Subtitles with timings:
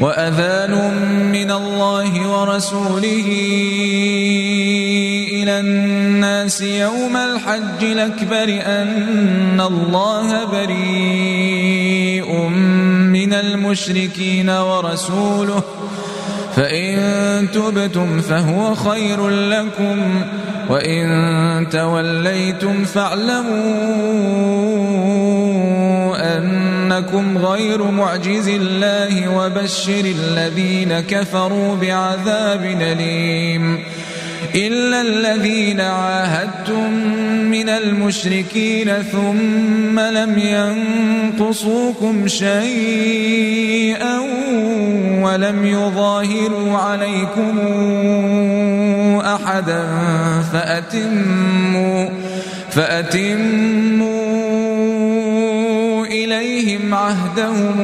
[0.00, 0.74] وأذان
[1.32, 3.28] من الله ورسوله
[5.32, 12.32] إلى الناس يوم الحج الأكبر أن الله بريء
[13.12, 15.62] من المشركين ورسوله.
[16.56, 20.24] فإن تبتم فهو خير لكم
[20.68, 23.50] وإن توليتم فاعلموا
[26.90, 33.78] أنكم غير معجز الله وبشر الذين كفروا بعذاب أليم.
[34.54, 36.92] إلا الذين عاهدتم
[37.50, 40.38] من المشركين ثم لم
[41.38, 44.18] ينقصوكم شيئا
[45.22, 47.58] ولم يظاهروا عليكم
[49.20, 49.84] أحدا
[50.52, 52.08] فأتموا
[52.70, 54.19] فأتموا
[56.60, 57.80] إليهم عهدهم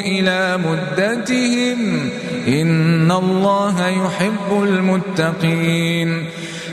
[0.00, 2.10] إلى مدتهم.
[2.48, 6.24] إن الله يحب المتقين.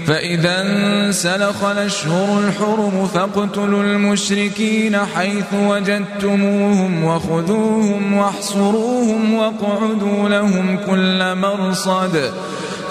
[0.08, 12.32] فإذا انسلخ الأشهر الحرم فاقتلوا المشركين حيث وجدتموهم وخذوهم واحصروهم واقعدوا لهم كل مرصد.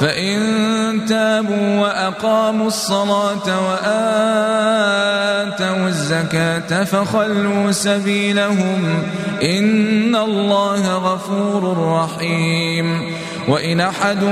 [0.01, 4.73] فإن تابوا وأقاموا الصلاة وآتوا
[5.89, 9.03] الزكاة فخلوا سبيلهم
[9.43, 13.15] إن الله غفور رحيم.
[13.49, 14.25] وإن أحد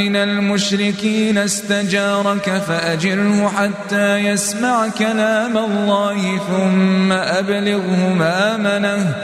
[0.00, 9.14] من المشركين استجارك فأجره حتى يسمع كلام الله ثم أبلغه مامنه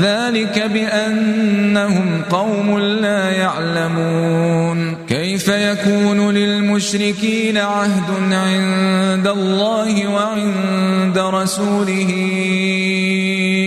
[0.00, 4.96] ذلك بأنهم قوم لا يعلمون.
[5.08, 12.10] كيف يكون للمشركين عهد عند الله وعند رسوله؟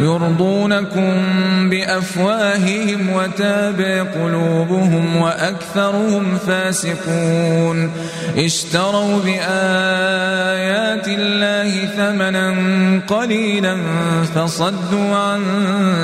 [0.00, 1.12] يرضونكم
[1.70, 7.90] بأفواههم وتابع قلوبهم وأكثرهم فاسقون.
[8.36, 12.54] اشتروا بآيات الله ثمنا
[13.08, 13.76] قليلا
[14.34, 15.42] فصدوا عن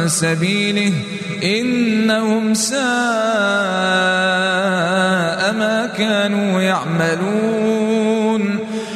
[0.06, 0.93] سبيله
[1.43, 2.78] إنهم ساء
[5.53, 7.74] ما كانوا يعملون.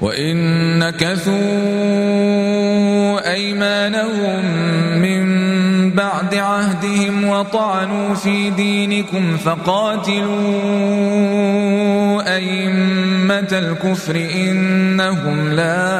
[0.00, 0.36] وإن
[0.78, 1.34] نكثوا
[3.32, 4.44] أيمانهم
[5.02, 5.50] من
[5.90, 10.30] بعد عهدهم وطعنوا في دينكم فقاتلوا
[12.36, 15.90] أئمة الكفر إنهم لا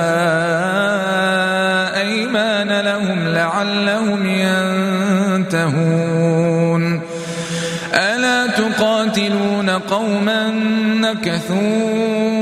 [2.01, 4.27] أيمان لهم لعلهم
[5.37, 7.01] ينتهون
[7.95, 10.51] ألا تقاتلون قوما
[11.01, 12.40] نكثوا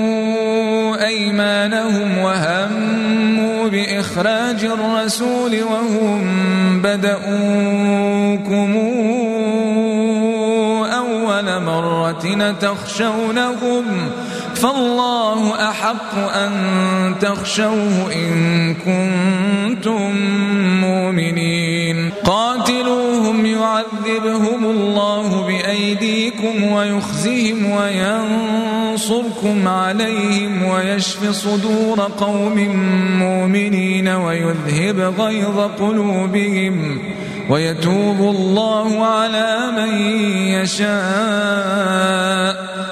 [1.40, 8.76] أيمانهم وهموا بإخراج الرسول وهم بدؤوكم
[10.92, 13.84] أول مرة تخشونهم
[14.62, 16.52] فالله أحق أن
[17.20, 20.12] تخشوه إن كنتم
[20.80, 22.12] مؤمنين.
[22.24, 32.58] قاتلوهم يعذبهم الله بأيديكم ويخزهم وينصركم عليهم ويشف صدور قوم
[33.18, 36.98] مؤمنين ويذهب غيظ قلوبهم
[37.50, 39.92] ويتوب الله على من
[40.60, 41.98] يشاء.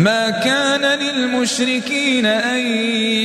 [0.00, 2.58] ما كان للمشركين أن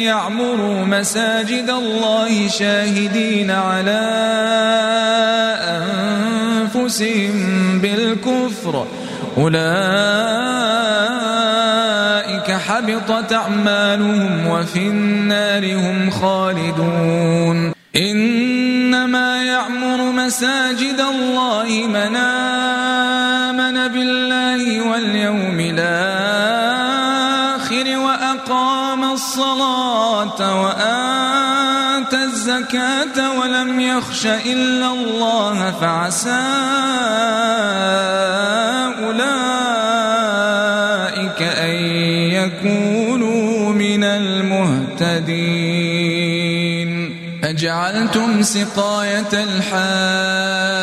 [0.03, 4.01] يعمروا مساجد الله شاهدين على
[6.75, 8.87] أنفسهم بالكفر.
[9.37, 9.55] أولئك
[12.51, 17.73] حبطت أعمالهم وفي النار هم خالدون.
[17.95, 22.15] إنما يعمر مساجد الله من
[30.41, 36.41] وآتى الزكاة ولم يخش إلا الله فعسى
[40.05, 41.75] أولئك أن
[42.31, 45.55] يكونوا من المهتدين
[47.43, 50.74] أجعلتم سقاية الحاج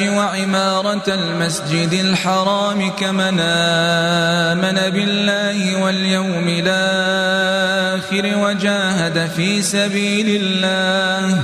[0.00, 11.40] وعمارة المسجد الحرام كمن آمن بالله واليوم الآخر وجاهد في سبيل الله.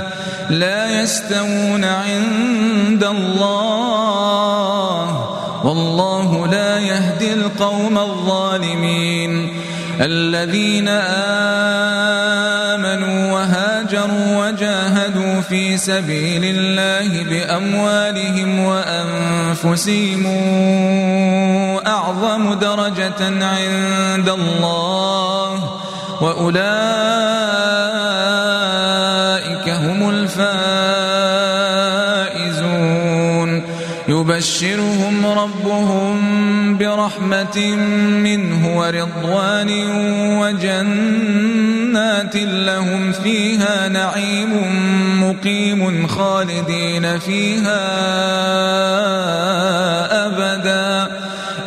[0.51, 4.21] لا يستوون عند الله.
[5.65, 9.61] والله لا يهدي القوم الظالمين.
[10.01, 10.89] الذين
[12.69, 13.60] آمنوا وهاجروا
[15.51, 20.27] في سبيل الله بأموالهم وأنفسهم
[21.87, 25.81] أعظم درجة عند الله
[26.21, 26.61] وأولئك
[29.69, 31.00] هم الفائزون
[34.11, 36.17] يبشرهم ربهم
[36.79, 37.77] برحمة
[38.27, 39.71] منه ورضوان
[40.41, 44.53] وجنات لهم فيها نعيم
[45.23, 47.81] مقيم خالدين فيها
[50.27, 51.11] أبدا.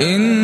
[0.01, 0.42] إن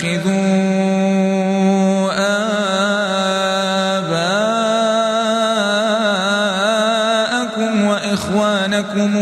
[0.00, 0.30] تتخذوا
[7.60, 9.16] آباءكم وإخوانكم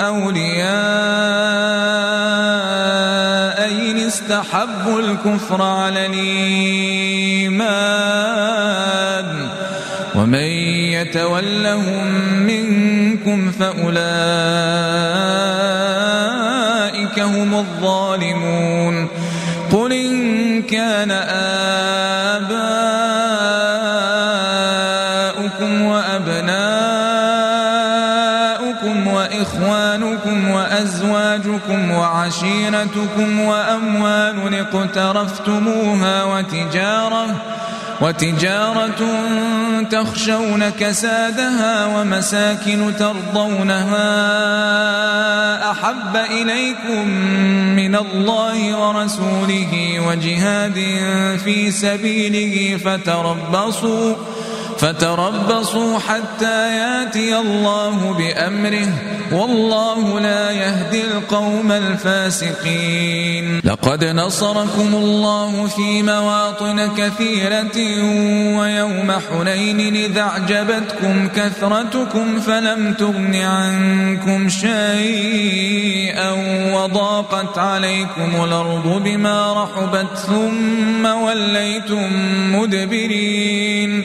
[0.00, 0.68] أولياء
[3.90, 7.48] إن استحبوا الكفر على الإيمان
[10.14, 10.48] ومن
[10.94, 12.06] يتولهم
[12.46, 15.17] منكم فأولئك
[17.28, 19.08] هم الظالمون.
[19.72, 21.10] قل إن كان
[22.30, 22.92] آباؤكم
[25.82, 26.88] وأبناؤكم
[29.06, 37.26] وإخوانكم وأزواجكم وعشيرتكم وأموال اقترفتموها وتجارة
[38.00, 39.00] وتجارة
[39.90, 44.10] تخشون كسادها ومساكن ترضونها
[45.70, 47.08] أحب إليكم
[47.76, 50.74] من الله ورسوله وجهاد
[51.44, 54.14] في سبيله فتربصوا
[54.78, 58.88] فتربصوا حتى ياتي الله بأمره
[59.32, 63.60] والله لا يهدي القوم الفاسقين.
[63.64, 67.78] لقد نصركم الله في مواطن كثيرة
[68.58, 76.30] ويوم حنين إذا أعجبتكم كثرتكم فلم تغن عنكم شيئا
[76.74, 82.10] وضاقت عليكم الأرض بما رحبت ثم وليتم
[82.56, 84.04] مدبرين.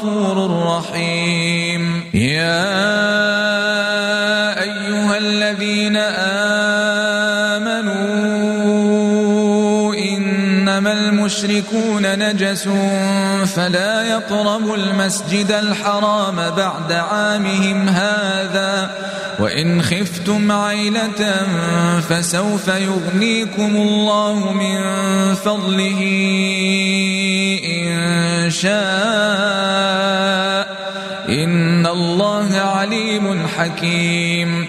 [0.00, 2.70] غفور رحيم يا
[4.62, 5.96] أيها الذين
[7.56, 7.94] آمنوا
[9.94, 12.68] إنما المشركون نجس
[13.56, 18.90] فلا يقربوا المسجد الحرام بعد عامهم هذا
[19.40, 21.46] وإن خفتم عيلة
[22.00, 24.78] فسوف يغنيكم الله من
[25.34, 26.00] فضله
[27.64, 28.80] إن شاء.
[31.28, 34.66] إن الله عليم حكيم.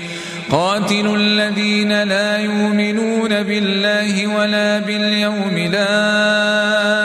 [0.52, 7.01] قاتلوا الذين لا يؤمنون بالله ولا باليوم الآخر.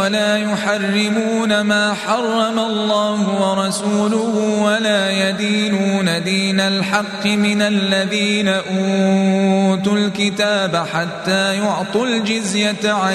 [0.00, 11.54] ولا يحرمون ما حرم الله ورسوله ولا يدينون دين الحق من الذين أوتوا الكتاب حتى
[11.54, 13.14] يعطوا الجزية عن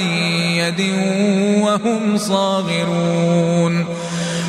[0.62, 0.82] يد
[1.62, 3.86] وهم صاغرون.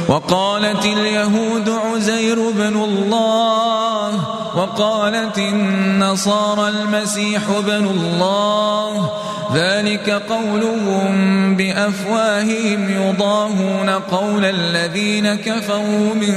[0.09, 4.11] وقالت اليهود عزير بن الله
[4.57, 9.11] وقالت النصارى المسيح بن الله
[9.55, 16.35] ذلك قولهم بأفواههم يضاهون قول الذين كفروا من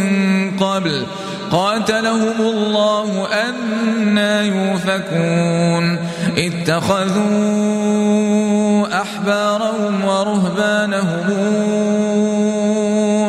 [0.60, 1.06] قبل.
[1.52, 6.00] قاتلهم الله أنا يوفكون
[6.38, 7.30] اتخذوا
[9.02, 11.30] أحبارهم ورهبانهم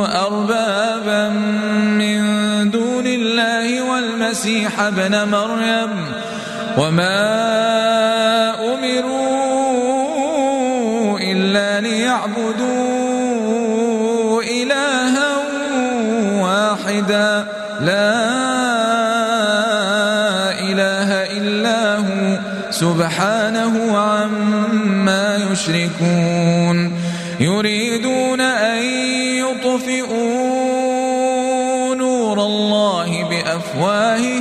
[0.04, 1.28] أربابا
[1.98, 2.20] من
[2.70, 5.90] دون الله والمسيح ابن مريم.
[6.78, 7.20] وما
[8.74, 9.19] أمروا
[12.36, 15.36] ليعبدوا إلها
[16.42, 17.46] واحدا.
[17.80, 18.20] لا
[20.60, 22.38] إله إلا هو.
[22.70, 26.92] سبحانه عما يشركون.
[27.40, 28.82] يريدون أن
[29.38, 30.74] يطفئوا
[31.94, 34.39] نور الله بأفواههم.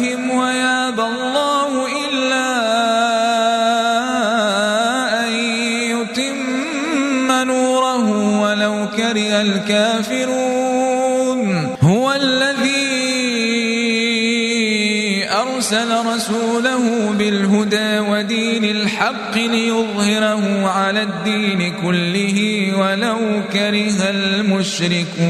[15.69, 23.17] أرسل رسوله بالهدى ودين الحق ليظهره على الدين كله ولو
[23.53, 25.29] كره المشركون.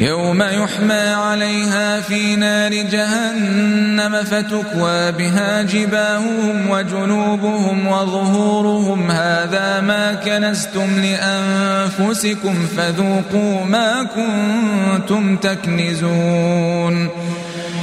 [0.00, 9.10] يوم يحمى عليها في نار جهنم فتكوى بها جباههم وجنوبهم وظهورهم.
[9.10, 17.08] هذا ما كنستم لأنفسكم فذوقوا ما كنتم تكنزون.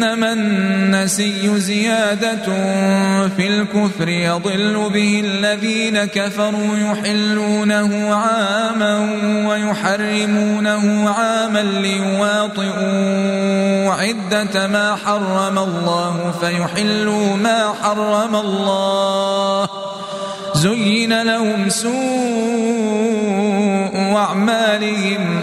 [0.00, 2.44] إنما النسي زيادة
[3.36, 8.98] في الكفر يضل به الذين كفروا يحلونه عاما
[9.48, 12.70] ويحرمونه عاما ليواطئوا
[13.92, 19.68] عدة ما حرم الله فيحلوا ما حرم الله.
[20.54, 21.90] زين لهم سوء
[24.16, 25.42] أعمالهم.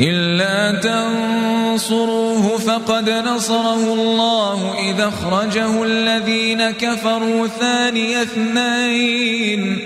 [0.00, 9.78] إلا تنصروه فقد نصره الله إذا أخرجه الذين كفروا ثاني اثنين.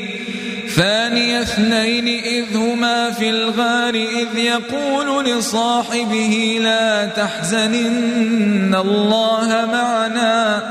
[0.77, 10.63] ثاني اثنين إذ هما في الغار إذ يقول لصاحبه لا تحزن إن الله معنا.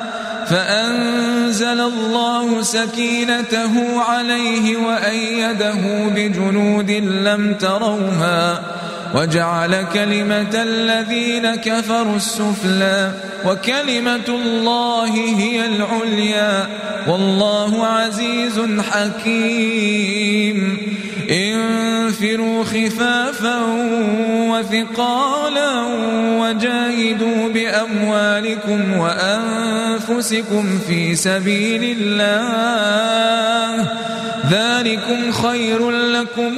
[0.48, 8.62] فأنزل الله سكينته عليه وأيده بجنود لم تروها.
[9.14, 13.12] وجعل كلمة الذين كفروا السفلى
[13.46, 16.68] وكلمة الله هي العليا
[17.08, 20.78] والله عزيز حكيم.
[21.32, 23.60] انفروا خفافا
[24.50, 25.82] وثقالا
[26.40, 33.88] وجاهدوا بأموالكم وأنفسكم في سبيل الله.
[34.52, 36.58] ذلكم خير لكم.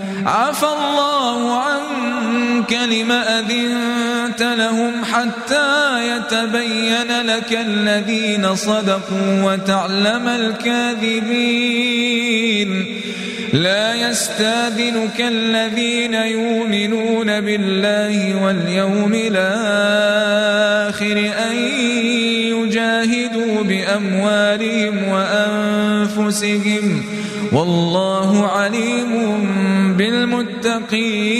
[0.25, 11.81] عفى الله عنك لم أذنت لهم حتى يتبين لك الذين صدقوا وتعلم الكاذبين.
[13.53, 20.51] لا يستاذنك الذين يؤمنون بالله واليوم الآخر
[21.49, 21.55] أن
[22.55, 27.03] يجاهدوا بأموالهم وأنفسهم
[27.51, 29.13] والله عليم
[29.97, 31.39] بالمتقين.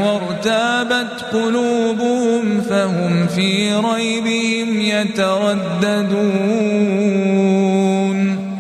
[0.05, 6.13] وارتابت قلوبهم فهم في ريبهم يترددون.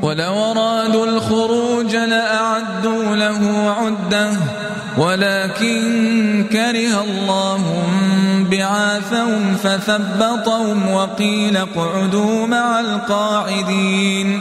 [0.02, 4.30] ولو أرادوا الخروج لأعدوا له عدة.
[4.98, 7.83] ولكن كره الله
[8.50, 14.40] بعاثهم فثبطهم وقيل اقعدوا مع القاعدين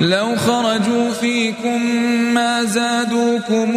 [0.00, 1.82] لو خرجوا فيكم
[2.34, 3.76] ما زادوكم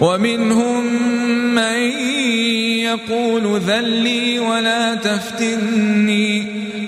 [0.00, 0.84] ومنهم
[1.54, 1.78] من
[2.80, 6.49] يقول ذلي ولا تفتني.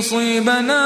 [0.00, 0.84] يصيبنا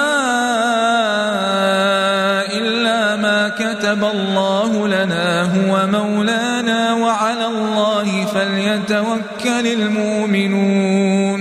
[2.51, 11.41] إلا ما كتب الله لنا هو مولانا وعلى الله فليتوكل المؤمنون.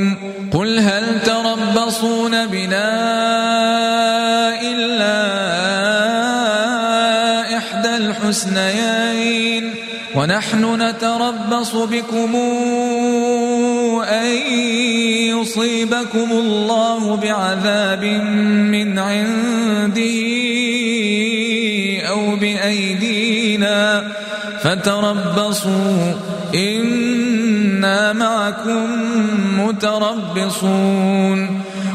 [0.54, 2.90] قل هل تربصون بنا
[4.62, 5.18] إلا
[7.58, 9.76] إحدى الحسنيين؟
[10.16, 12.36] ونحن نتربص بكم
[14.14, 14.36] أن
[15.34, 18.04] يصيبكم الله بعذاب
[18.74, 20.20] من عنده
[22.10, 24.04] أو بأيدينا
[24.62, 26.14] فتربصوا.
[26.56, 28.88] إنا معكم
[29.60, 31.63] متربصون.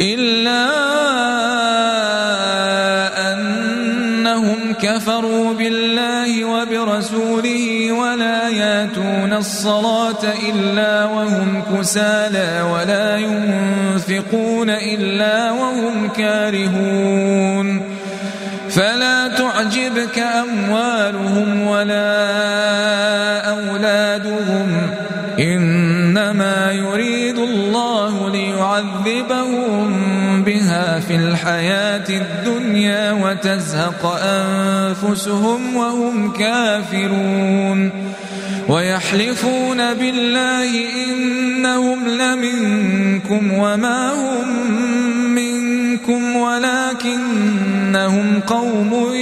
[0.00, 0.66] إلا
[3.32, 18.00] أنهم كفروا بالله وبرسوله ولا ياتون الصلاة إلا وهم كسالى ولا ينفقون إلا وهم كارهون.
[18.70, 23.09] فلا تعجبك أموالهم ولا
[28.80, 37.90] ليعذبهم بها في الحياة الدنيا وتزهق أنفسهم وهم كافرون
[38.68, 40.70] ويحلفون بالله
[41.04, 44.48] إنهم لمنكم وما هم
[45.34, 47.60] منكم ولكنهم
[48.46, 49.14] قوم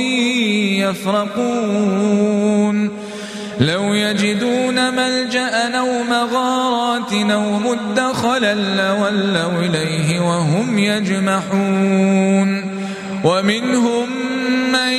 [0.79, 2.19] يفرقون
[3.61, 12.79] لو يجدون ملجأ أو مغارات أو مدخلا لولوا إليه وهم يجمحون.
[13.25, 14.09] ومنهم
[14.73, 14.93] من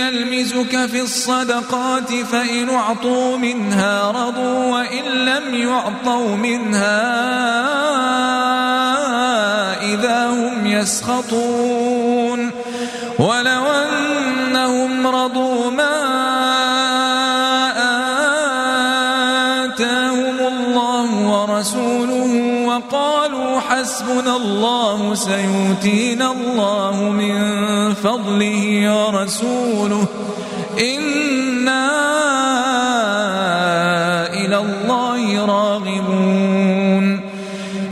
[0.00, 7.00] يلمزك في الصدقات فإن أعطوا منها رضوا وإن لم يعطوا منها
[9.94, 12.50] إذا هم يسخطون.
[13.18, 15.99] ولو أنهم رضوا ما
[23.80, 27.34] حسبنا الله سيؤتينا الله من
[27.94, 28.62] فضله
[28.94, 30.06] ورسوله.
[30.80, 31.86] إنا
[34.32, 37.20] إلى الله راغبون.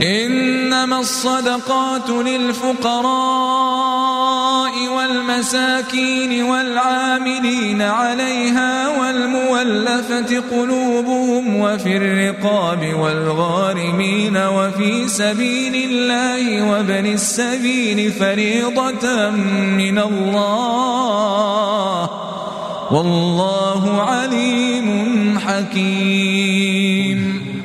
[0.02, 3.47] إنما الصدقات للفقراء.
[5.38, 19.30] والمساكين والعاملين عليها والمولفة قلوبهم وفي الرقاب والغارمين وفي سبيل الله وابن السبيل فريضة
[19.78, 21.30] من الله
[22.90, 27.27] والله عليم حكيم.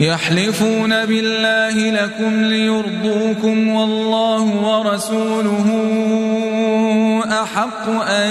[0.00, 5.68] يحلفون بالله لكم ليرضوكم والله ورسوله
[7.42, 8.30] أحق أن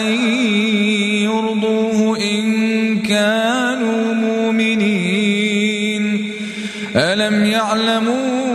[1.23, 5.58] يرضوه إن كانوا مؤمنين.
[6.95, 8.46] ألم يعلموا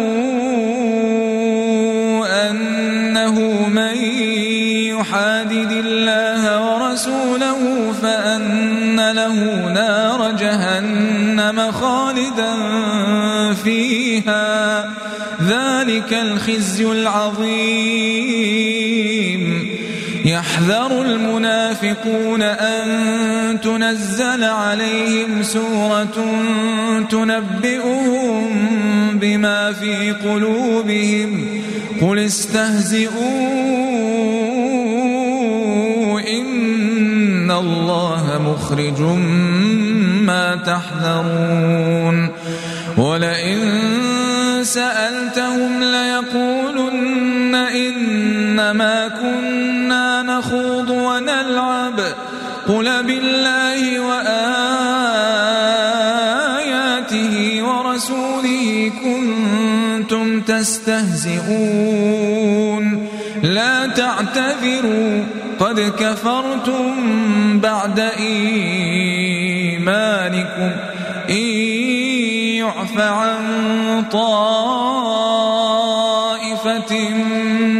[16.03, 17.43] ذلك الخزي العظيم.
[20.25, 26.43] يحذر المنافقون أن تنزل عليهم سورة
[27.11, 28.49] تنبئهم
[29.19, 31.61] بما في قلوبهم.
[32.01, 33.21] قل استهزئوا
[36.21, 39.01] إن الله مخرج
[40.27, 42.31] ما تحذرون.
[42.99, 43.59] ولئن
[44.63, 45.32] سألتهم
[52.69, 54.53] قل بالله وآياته
[57.63, 61.53] ورسوله كنتم تستهزئون.
[63.43, 65.25] لا تعتذروا
[65.61, 66.95] قد كفرتم
[67.61, 69.73] بعد إيمانكم.
[71.31, 71.47] إن
[72.63, 73.39] يعف عن
[74.13, 75.33] طائفة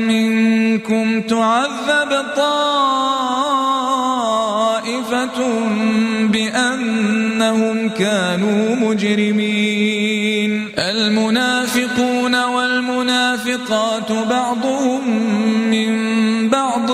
[0.09, 2.72] منكم تعذب طائفة
[8.03, 10.69] كانوا مجرمين.
[10.79, 15.01] المنافقون والمنافقات بعضهم
[15.71, 15.93] من
[16.49, 16.91] بعض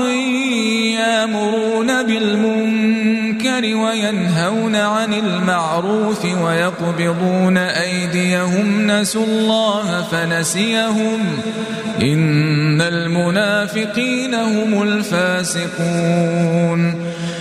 [0.99, 8.90] يامرون بالمنكر وينهون عن المعروف ويقبضون أيديهم.
[8.90, 11.21] نسوا الله فنسيهم.
[12.03, 16.94] إن المنافقين هم الفاسقون.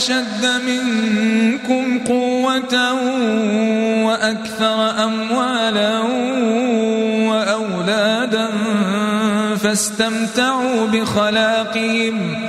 [0.00, 2.92] أشد منكم قوة
[4.04, 5.98] وأكثر أموالا
[7.30, 8.48] وأولادا
[9.62, 12.48] فاستمتعوا بخلاقهم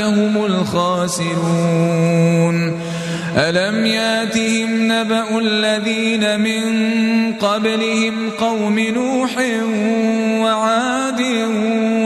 [0.00, 2.00] هم الخاسرون.
[3.36, 6.62] ألم ياتهم نبأ الذين من
[7.32, 9.30] قبلهم قوم نوح
[10.44, 11.20] وعاد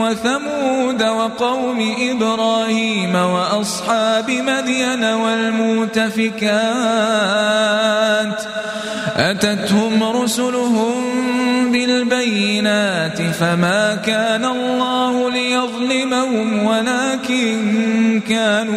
[0.01, 6.15] وثمود وقوم إبراهيم وأصحاب مدين والمؤتفكات
[9.15, 11.03] أتتهم رسلهم
[11.71, 18.75] بالبينات فما كان الله ليظلمهم ولكن كانوا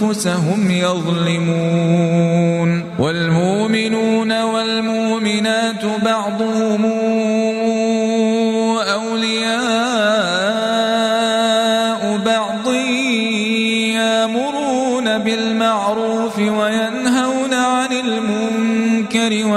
[0.00, 2.57] أنفسهم يظلمون.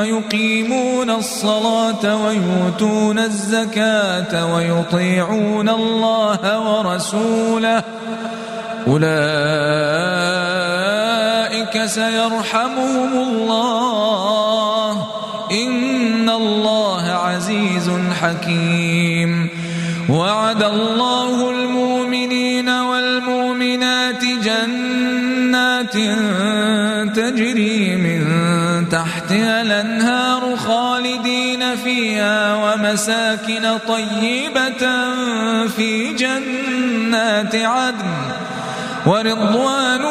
[0.01, 7.83] ويقيمون الصلاة ويؤتون الزكاة ويطيعون الله ورسوله.
[8.87, 9.05] أولئك
[11.85, 14.91] سيرحمهم الله.
[15.51, 19.49] إن الله عزيز حكيم.
[20.09, 25.93] وعد الله المؤمنين والمؤمنات جنات
[27.15, 28.21] تجري من
[28.89, 29.90] تحتها الأنهار.
[32.91, 34.83] ومساكن طيبة
[35.67, 38.11] في جنات عدن.
[39.05, 40.01] ورضوان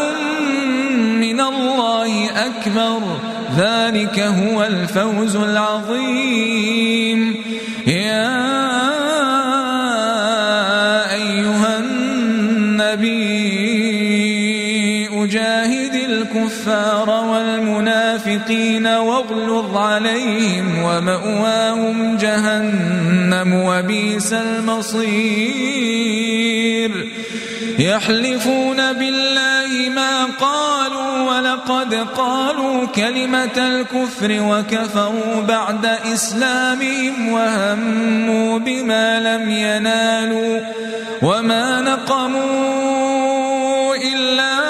[1.20, 3.00] من الله أكبر.
[3.56, 7.34] ذلك هو الفوز العظيم.
[7.86, 8.50] يا
[11.12, 13.10] أيها النبي
[15.24, 17.10] أجاهد الكفار
[18.30, 25.80] والمنافقين واغلظ عليهم ومأواهم جهنم وبئس المصير.
[27.78, 40.60] يحلفون بالله ما قالوا ولقد قالوا كلمة الكفر وكفروا بعد إسلامهم وهموا بما لم ينالوا
[41.22, 43.10] وما نقموا
[43.96, 44.69] إلا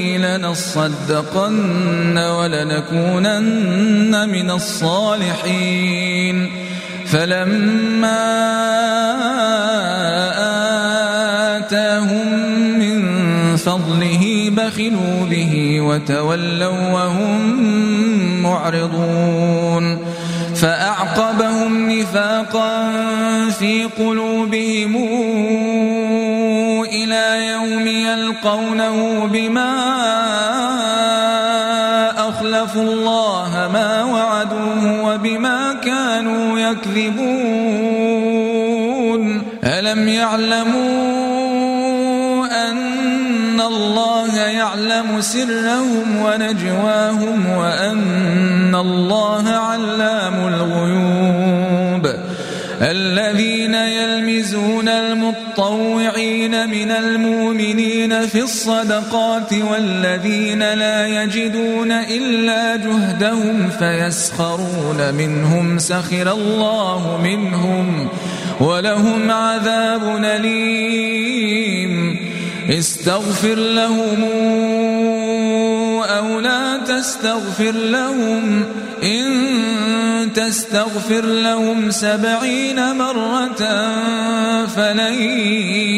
[0.37, 6.51] لنصدقن ولنكونن من الصالحين.
[7.05, 8.23] فلما
[11.57, 12.27] آتاهم
[12.79, 13.01] من
[13.55, 17.63] فضله بخلوا به وتولوا وهم
[18.43, 19.97] معرضون.
[20.55, 22.91] فأعقبهم نفاقا
[23.49, 24.95] في قلوبهم
[27.61, 29.73] يوم يلقونه بما
[32.29, 38.01] أخلفوا الله ما وعدوه وبما كانوا يكذبون.
[39.63, 40.81] ألم يعلموا
[42.69, 52.07] أن الله يعلم سرهم ونجواهم وأن الله علام الغيوب؟
[52.81, 66.31] الذين يلمزون المطوعين من المؤمنين في الصدقات والذين لا يجدون إلا جهدهم فيسخرون منهم سخر
[66.31, 68.07] الله منهم
[68.59, 72.17] ولهم عذاب أليم.
[72.69, 75.20] استغفر لهم.
[76.21, 78.63] أو لا تستغفر لهم
[79.03, 83.61] إن تستغفر لهم سبعين مرة
[84.65, 85.13] فلن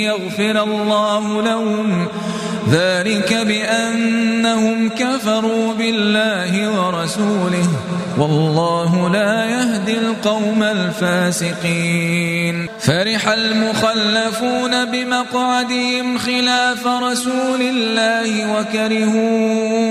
[0.08, 2.08] يغفر الله لهم.
[2.72, 7.68] ذلك بأنهم كفروا بالله ورسوله.
[8.18, 12.68] والله لا يهدي القوم الفاسقين.
[12.80, 19.84] فرح المخلفون بمقعدهم خلاف رسول الله وكرهوا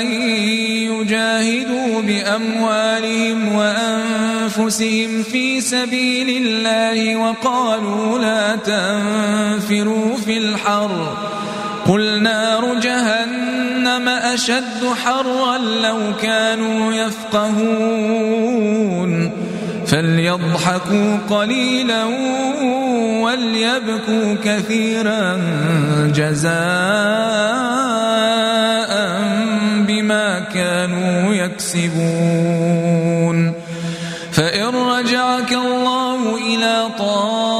[0.00, 0.06] أن
[0.90, 11.29] يجاهدوا بأموالهم وأنفسهم في سبيل الله وقالوا لا تنفروا في الحر.
[11.88, 18.50] قل نار جهنم أشد حرا لو كانوا يفقهون
[19.86, 22.04] فليضحكوا قليلا
[23.22, 25.40] وليبكوا كثيرا
[26.14, 26.50] جزاء
[29.88, 32.80] بما كانوا يكسبون
[34.32, 37.59] فإن رجعك الله إلى طائفة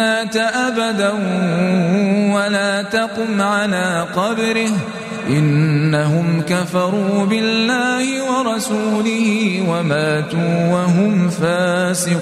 [0.00, 1.12] مات أبدا
[2.34, 4.70] ولا تقم على قبره.
[5.28, 12.20] إنهم كفروا بالله ورسوله وماتوا وهم فاسقون.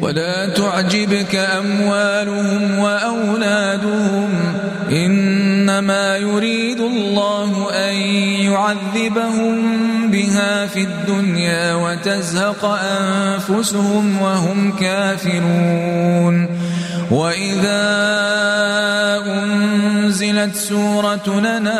[0.00, 4.28] ولا تعجبك أموالهم وأولادهم.
[4.92, 7.94] إنما يريد الله أن
[8.52, 9.91] يعذبهم
[10.22, 16.48] بها في الدنيا وتزهق أنفسهم وهم كافرون
[17.10, 17.82] وإذا
[19.26, 21.78] أنزلت سورة لنا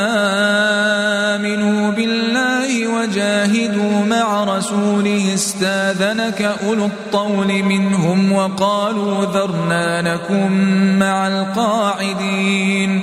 [1.37, 10.53] آمنوا بالله وجاهدوا مع رسوله استاذنك أولو الطول منهم وقالوا ذرنا لكم
[10.99, 13.03] مع القاعدين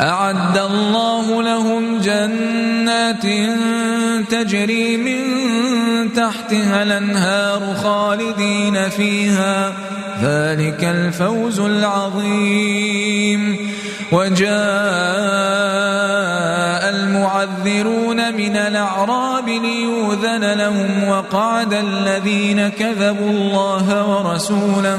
[0.00, 3.22] أعد الله لهم جنات
[4.30, 5.22] تجري من
[6.12, 9.72] تحتها الأنهار خالدين فيها.
[10.22, 13.56] ذلك الفوز العظيم.
[14.12, 14.48] وجاء
[16.90, 24.98] المعذرون من الأعراب ليوذن لهم وقعد الذين كذبوا الله ورسوله.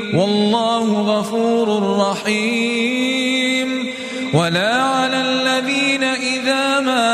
[0.13, 3.91] والله غفور رحيم.
[4.33, 7.11] ولا على الذين إذا ما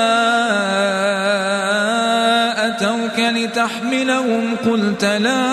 [2.67, 5.43] أتوك لتحملهم قلت لا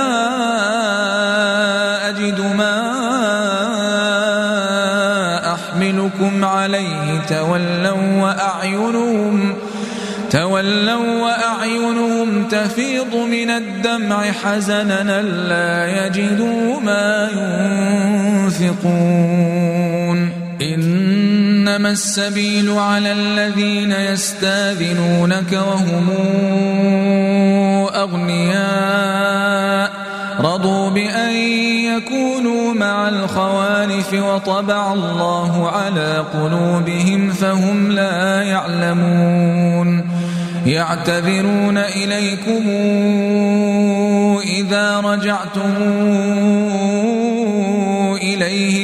[2.09, 3.05] أجد ما
[5.55, 7.21] أحملكم عليه.
[7.29, 9.55] تولوا وأعينهم.
[10.35, 17.29] تولوا وأعينهم تفيض من الدمع حزنا لا يجدوا ما
[18.51, 20.31] ينفقون.
[20.63, 26.11] إنما السبيل على الذين يستاذنونك وهم
[27.95, 29.91] أغنياء.
[30.41, 31.33] رضوا بأن
[31.97, 40.04] يكونوا مع الخوالف وطبع الله على قلوبهم فهم لا يعلمون.
[40.67, 42.63] يعتذرون إليكم
[44.41, 45.75] إذا رجعتم
[48.23, 48.84] إليهم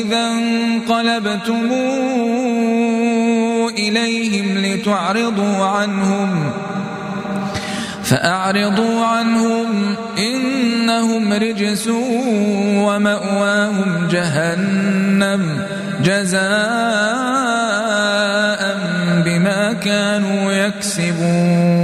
[0.00, 1.72] إذا انقلبتم
[3.78, 6.50] إليهم لتعرضوا عنهم
[8.04, 11.88] فأعرضوا عنهم إنهم رجس
[12.76, 15.62] ومأواهم جهنم
[16.02, 16.44] جزاء
[19.24, 21.83] بما كانوا يكسبون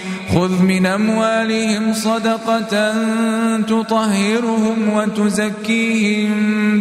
[0.33, 2.93] خذ من أموالهم صدقة
[3.61, 6.31] تطهرهم وتزكيهم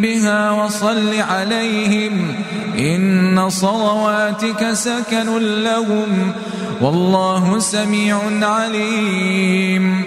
[0.01, 2.35] بها وصل عليهم
[2.79, 6.33] إن صلواتك سكن لهم
[6.81, 10.03] والله سميع عليم.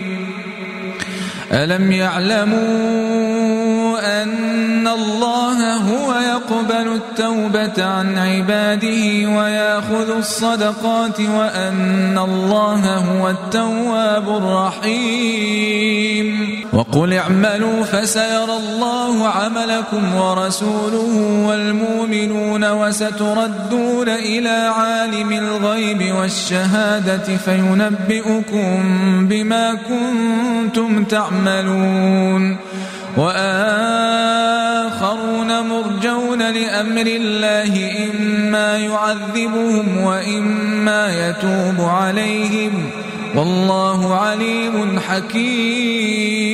[1.52, 3.63] ألم يعلموا
[4.04, 16.24] أن الله هو يقبل التوبة عن عباده ويأخذ الصدقات وأن الله هو التواب الرحيم.
[16.74, 28.84] وقل اعملوا فسيرى الله عملكم ورسوله والمؤمنون وستردون إلى عالم الغيب والشهادة فينبئكم
[29.28, 32.58] بما كنتم تعملون.
[33.18, 34.54] وآخرون
[35.60, 42.90] مرجون لأمر الله إما يعذبهم وإما يتوب عليهم.
[43.36, 46.54] والله عليم حكيم.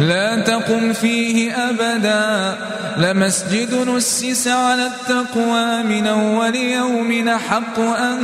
[0.00, 2.58] لا تقم فيه أبدا.
[2.96, 8.18] لمسجد نسس على التقوى من أول يوم حق أن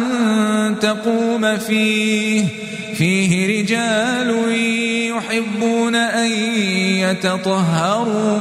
[0.80, 2.44] تقوم فيه.
[2.94, 4.52] فيه رجال
[5.16, 6.30] يحبون أن
[7.00, 8.40] يتطهروا.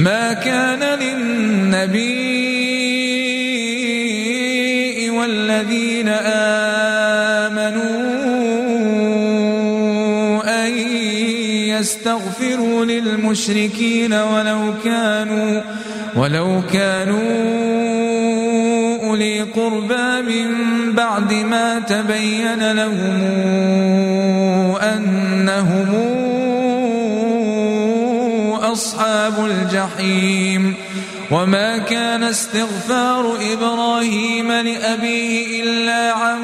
[0.00, 2.10] ما كان للنبي
[5.10, 6.08] والذين
[7.38, 7.90] آمنوا
[10.64, 10.72] أن
[11.68, 15.60] يستغفروا للمشركين ولو كانوا
[16.16, 17.60] ولو كانوا
[19.08, 20.48] أولي قربى من
[20.92, 23.20] بعد ما تبين لهم
[24.76, 26.29] أنهم
[28.72, 30.74] أصحاب الجحيم.
[31.30, 36.38] وما كان استغفار إبراهيم لأبيه إلا عن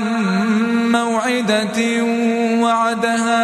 [0.93, 2.03] موعدة
[2.63, 3.43] وعدها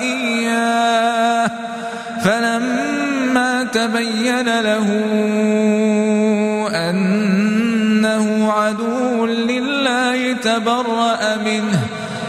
[0.00, 1.50] إياه.
[2.24, 4.88] فلما تبين له
[6.90, 11.80] أنه عدو لله تبرأ منه.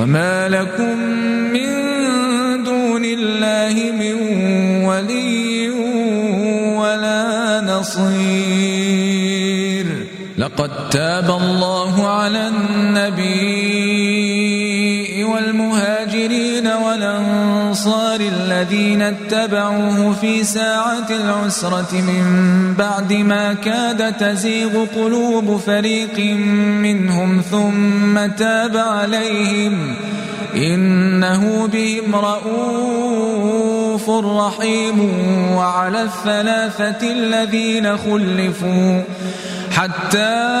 [0.00, 0.98] وما لكم
[1.52, 1.70] من
[2.64, 4.14] دون الله من
[4.84, 5.70] ولي
[6.80, 9.00] ولا نصير
[10.38, 14.39] لقد تاب الله على النبي
[15.40, 22.24] والمهاجرين والأنصار الذين اتبعوه في ساعة العسرة من
[22.78, 26.18] بعد ما كاد تزيغ قلوب فريق
[26.82, 29.94] منهم ثم تاب عليهم
[30.56, 35.00] إنه بهم رؤوف رحيم
[35.56, 39.02] وعلى الثلاثة الذين خلفوا
[39.70, 40.60] حتى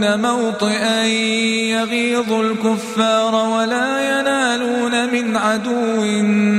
[0.00, 1.04] موطئا
[1.74, 6.04] يغيظ الكفار ولا ينالون من عدو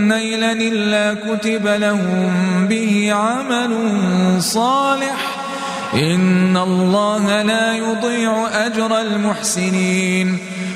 [0.08, 2.32] نيلا إلا كتب لهم
[2.70, 3.78] به عمل
[4.40, 5.38] صالح.
[5.94, 10.38] إن الله لا يضيع أجر المحسنين.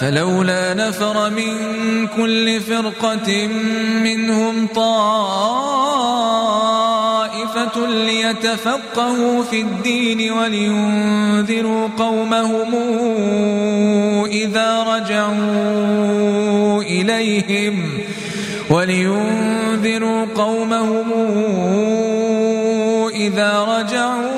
[0.00, 1.56] فلولا نفر من
[2.06, 3.46] كل فرقة
[4.02, 4.98] منهم طائفة
[7.86, 12.74] ليتفقهوا في الدين ولينذروا قومهم
[14.24, 17.88] إذا رجعوا إليهم
[18.70, 21.12] ولينذروا قومهم
[23.14, 24.37] إذا رجعوا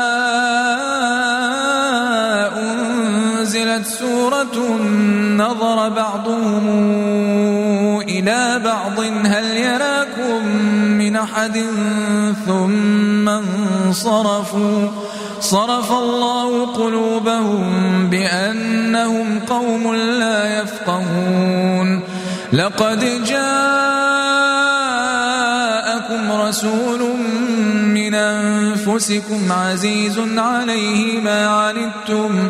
[4.21, 4.77] سورة
[5.37, 6.65] نظر بعضهم
[8.01, 10.47] إلى بعض هل يراكم
[10.97, 11.65] من أحد؟
[12.45, 14.87] ثم انصرفوا.
[15.39, 17.63] صرف الله قلوبهم
[18.09, 22.01] بأنهم قوم لا يفقهون.
[22.53, 23.81] لقد جاءكم
[26.31, 26.99] رسول
[27.85, 32.49] من أنفسكم عزيز عليه ما عنتم